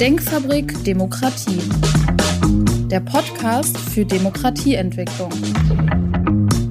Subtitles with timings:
[0.00, 1.62] Denkfabrik Demokratie.
[2.90, 5.32] Der Podcast für Demokratieentwicklung.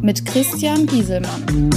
[0.04, 1.72] Mit Christian Gieselmann.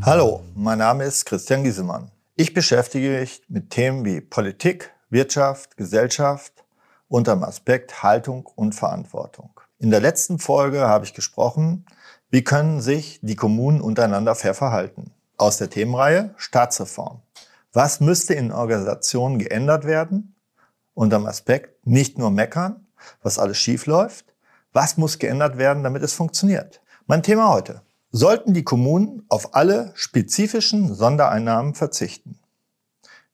[0.00, 2.10] Hallo, mein Name ist Christian Gieselmann.
[2.36, 6.64] Ich beschäftige mich mit Themen wie Politik, Wirtschaft, Gesellschaft
[7.08, 9.50] unter dem Aspekt Haltung und Verantwortung.
[9.78, 11.84] In der letzten Folge habe ich gesprochen,
[12.30, 15.12] wie können sich die Kommunen untereinander fair verhalten.
[15.40, 17.22] Aus der Themenreihe Staatsreform.
[17.72, 20.34] Was müsste in Organisationen geändert werden?
[20.92, 22.86] Unter dem Aspekt nicht nur meckern,
[23.22, 24.34] was alles schief läuft.
[24.74, 26.82] Was muss geändert werden, damit es funktioniert?
[27.06, 27.80] Mein Thema heute.
[28.10, 32.38] Sollten die Kommunen auf alle spezifischen Sondereinnahmen verzichten?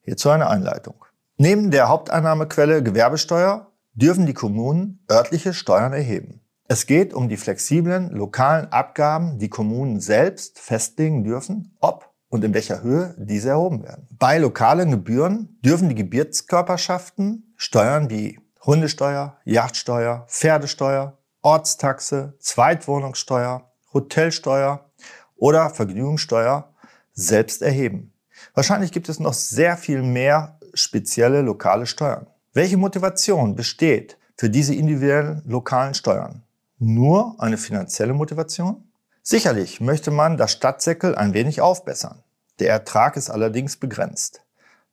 [0.03, 1.05] Hierzu eine Einleitung.
[1.39, 6.41] Neben der Haupteinnahmequelle Gewerbesteuer dürfen die Kommunen örtliche Steuern erheben.
[6.69, 12.55] Es geht um die flexiblen lokalen Abgaben, die Kommunen selbst festlegen dürfen, ob und in
[12.55, 14.09] welcher Höhe diese erhoben werden.
[14.19, 24.91] Bei lokalen Gebühren dürfen die Gebirgskörperschaften Steuern wie Hundesteuer, Yachtsteuer, Pferdesteuer, Ortstaxe, Zweitwohnungssteuer, Hotelsteuer
[25.37, 26.75] oder Vergnügungssteuer
[27.13, 28.13] selbst erheben.
[28.55, 32.27] Wahrscheinlich gibt es noch sehr viel mehr spezielle lokale Steuern.
[32.53, 36.43] Welche Motivation besteht für diese individuellen lokalen Steuern?
[36.79, 38.93] Nur eine finanzielle Motivation?
[39.23, 42.23] Sicherlich möchte man das Stadtsäckel ein wenig aufbessern.
[42.59, 44.43] Der Ertrag ist allerdings begrenzt.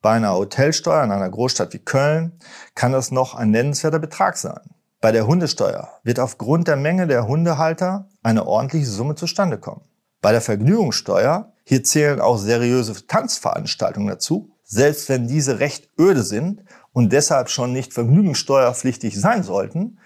[0.02, 2.40] Bei einer Hotelsteuer in einer Großstadt wie Köln
[2.74, 4.62] kann das noch ein nennenswerter Betrag sein.
[5.02, 9.82] Bei der Hundesteuer wird aufgrund der Menge der Hundehalter eine ordentliche Summe zustande kommen.
[10.22, 16.64] Bei der Vergnügungssteuer, hier zählen auch seriöse Tanzveranstaltungen dazu, selbst wenn diese recht öde sind
[16.94, 19.98] und deshalb schon nicht vergnügungssteuerpflichtig sein sollten,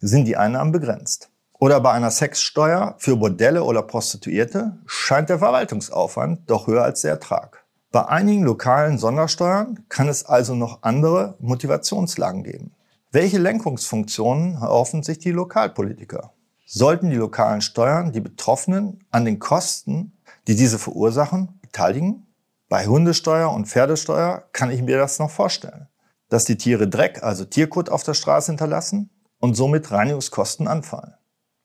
[0.00, 1.28] sind die Einnahmen begrenzt.
[1.58, 7.12] Oder bei einer Sexsteuer für Bordelle oder Prostituierte scheint der Verwaltungsaufwand doch höher als der
[7.12, 7.64] Ertrag.
[7.90, 12.72] Bei einigen lokalen Sondersteuern kann es also noch andere Motivationslagen geben.
[13.10, 16.32] Welche Lenkungsfunktionen erhoffen sich die Lokalpolitiker?
[16.66, 20.12] Sollten die lokalen Steuern die Betroffenen an den Kosten,
[20.46, 22.26] die diese verursachen, beteiligen?
[22.68, 25.88] Bei Hundesteuer und Pferdesteuer kann ich mir das noch vorstellen
[26.28, 31.14] dass die Tiere Dreck, also Tierkot auf der Straße hinterlassen und somit Reinigungskosten anfallen.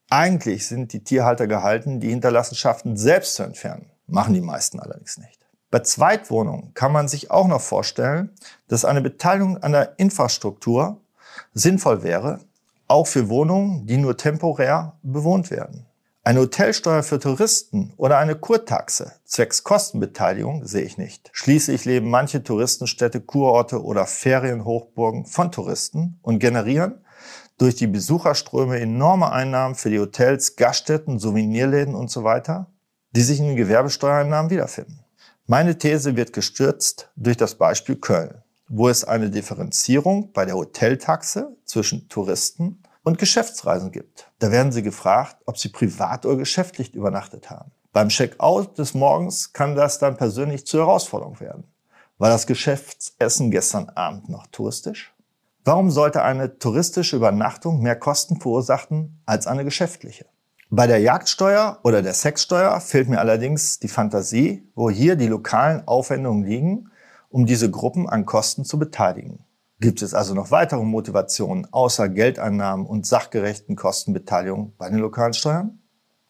[0.10, 5.42] Eigentlich sind die Tierhalter gehalten, die Hinterlassenschaften selbst zu entfernen, machen die meisten allerdings nicht.
[5.70, 8.32] Bei Zweitwohnungen kann man sich auch noch vorstellen,
[8.68, 11.00] dass eine Beteiligung an der Infrastruktur
[11.54, 12.42] sinnvoll wäre,
[12.90, 15.88] auch für Wohnungen, die nur temporär bewohnt werden.
[16.24, 21.32] Eine Hotelsteuer für Touristen oder eine Kurtaxe zwecks Kostenbeteiligung sehe ich nicht.
[21.34, 27.04] Schließlich leben manche Touristenstädte, Kurorte oder Ferienhochburgen von Touristen und generieren
[27.58, 32.72] durch die Besucherströme enorme Einnahmen für die Hotels, Gaststätten, Souvenirläden und so weiter,
[33.16, 35.04] die sich in den Gewerbesteuereinnahmen wiederfinden.
[35.48, 41.58] Meine These wird gestürzt durch das Beispiel Köln, wo es eine Differenzierung bei der Hoteltaxe
[41.66, 44.31] zwischen Touristen und Geschäftsreisen gibt.
[44.39, 47.72] Da werden Sie gefragt, ob Sie privat oder geschäftlich übernachtet haben.
[47.94, 51.66] Beim Checkout des Morgens kann das dann persönlich zur Herausforderung werden.
[52.17, 55.13] War das Geschäftsessen gestern Abend noch touristisch?
[55.63, 60.25] Warum sollte eine touristische Übernachtung mehr Kosten verursachen als eine geschäftliche?
[60.69, 65.85] Bei der Jagdsteuer oder der Sexsteuer fehlt mir allerdings die Fantasie, wo hier die lokalen
[65.88, 66.91] Aufwendungen liegen,
[67.29, 69.44] um diese Gruppen an Kosten zu beteiligen.
[69.81, 75.80] Gibt es also noch weitere Motivationen außer Geldeinnahmen und sachgerechten Kostenbeteiligung bei den lokalen Steuern?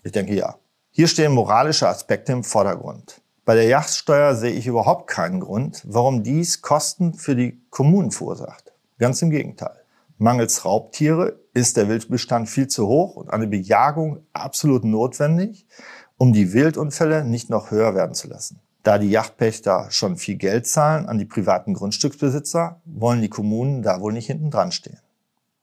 [0.04, 0.56] Ich denke ja.
[0.90, 3.20] Hier stehen moralische Aspekte im Vordergrund.
[3.44, 8.72] Bei der Yachtsteuer sehe ich überhaupt keinen Grund, warum dies Kosten für die Kommunen verursacht.
[9.00, 9.82] Ganz im Gegenteil.
[10.18, 15.68] Mangels Raubtiere ist der Wildbestand viel zu hoch und eine Bejagung absolut notwendig,
[16.16, 18.62] um die Wildunfälle nicht noch höher werden zu lassen.
[18.84, 24.02] Da die Yachtpächter schon viel Geld zahlen an die privaten Grundstücksbesitzer, wollen die Kommunen da
[24.02, 25.00] wohl nicht hinten dran stehen.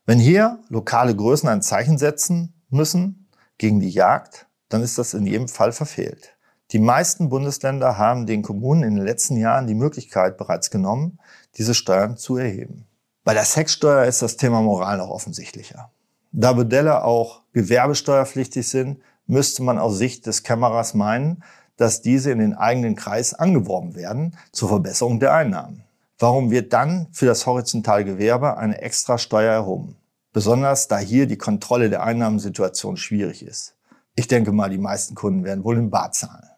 [0.05, 5.25] Wenn hier lokale Größen ein Zeichen setzen müssen gegen die Jagd, dann ist das in
[5.25, 6.35] jedem Fall verfehlt.
[6.71, 11.19] Die meisten Bundesländer haben den Kommunen in den letzten Jahren die Möglichkeit bereits genommen,
[11.57, 12.85] diese Steuern zu erheben.
[13.23, 15.91] Bei der Sexsteuer ist das Thema Moral noch offensichtlicher.
[16.31, 21.43] Da Bordelle auch gewerbesteuerpflichtig sind, müsste man aus Sicht des Kämmerers meinen,
[21.79, 25.83] dass diese in den eigenen Kreis angeworben werden zur Verbesserung der Einnahmen.
[26.19, 29.95] Warum wird dann für das horizontale Gewerbe eine extra Steuer erhoben?
[30.33, 33.77] Besonders da hier die Kontrolle der Einnahmensituation schwierig ist.
[34.15, 36.49] Ich denke mal, die meisten Kunden werden wohl im Bar zahlen.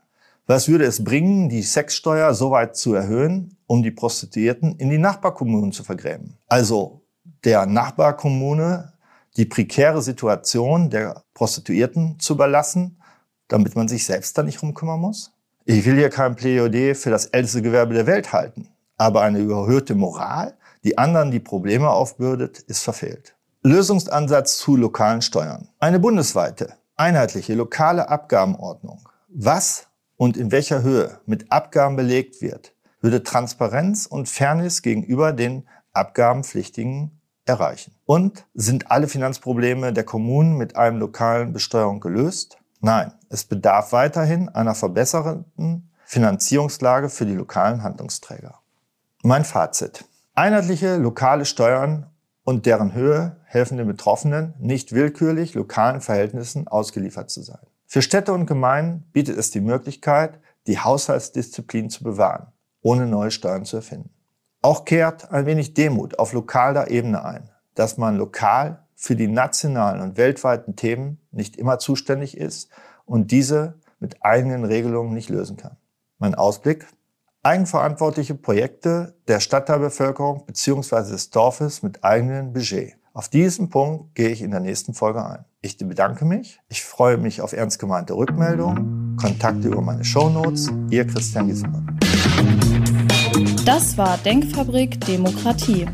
[0.47, 4.97] Was würde es bringen, die Sexsteuer so weit zu erhöhen, um die Prostituierten in die
[4.97, 6.38] Nachbarkommunen zu vergräben?
[6.47, 7.01] Also
[7.45, 8.94] der Nachbarkommune
[9.38, 13.00] die prekäre Situation der Prostituierten zu überlassen
[13.51, 15.31] damit man sich selbst da nicht rumkümmern muss?
[15.65, 19.94] Ich will hier kein Plädoyer für das älteste Gewerbe der Welt halten, aber eine überhöhte
[19.94, 23.36] Moral, die anderen die Probleme aufbürdet, ist verfehlt.
[23.63, 25.68] Lösungsansatz zu lokalen Steuern.
[25.80, 29.07] Eine bundesweite, einheitliche lokale Abgabenordnung.
[29.27, 29.88] Was
[30.18, 37.19] und in welcher Höhe mit Abgaben belegt wird, würde Transparenz und Fairness gegenüber den Abgabenpflichtigen
[37.45, 37.95] erreichen.
[38.06, 42.61] Und sind alle Finanzprobleme der Kommunen mit einem lokalen Besteuerung gelöst?
[42.83, 48.60] Nein, es bedarf weiterhin einer verbesserten Finanzierungslage für die lokalen Handlungsträger.
[49.22, 50.06] Mein Fazit.
[50.33, 52.07] Einheitliche lokale Steuern
[52.44, 57.62] und deren Höhe helfen den Betroffenen, nicht willkürlich lokalen Verhältnissen ausgeliefert zu sein.
[57.86, 62.48] Für Städte und Gemeinden bietet es die Möglichkeit, die Haushaltsdisziplin zu bewahren,
[62.81, 64.10] ohne neue Steuern zu erfinden.
[64.63, 70.00] Auch kehrt ein wenig Demut auf lokaler Ebene ein, dass man lokal für die nationalen
[70.00, 72.69] und weltweiten Themen nicht immer zuständig ist
[73.03, 75.75] und diese mit eigenen Regelungen nicht lösen kann.
[76.19, 76.86] Mein Ausblick?
[77.42, 81.09] Eigenverantwortliche Projekte der Stadtteilbevölkerung bzw.
[81.09, 82.94] des Dorfes mit eigenem Budget.
[83.13, 85.45] Auf diesen Punkt gehe ich in der nächsten Folge ein.
[85.62, 86.62] Ich bedanke mich.
[86.69, 90.71] Ich freue mich auf ernst gemeinte Rückmeldungen, Kontakte über meine Shownotes.
[90.92, 92.00] Ihr Christian Giesemann.
[93.65, 95.88] Das war Denkfabrik Demokratie.